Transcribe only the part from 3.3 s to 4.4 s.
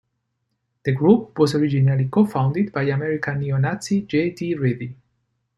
neo-Nazi, J.